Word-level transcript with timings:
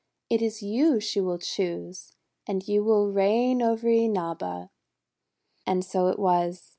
It 0.31 0.41
is 0.41 0.63
you 0.63 0.99
she 0.99 1.21
will 1.21 1.37
choose, 1.37 2.15
and 2.47 2.67
you 2.67 2.83
will 2.83 3.11
reign 3.11 3.61
over 3.61 3.87
Inaba." 3.87 4.71
And 5.67 5.85
so 5.85 6.07
it 6.07 6.17
was. 6.17 6.69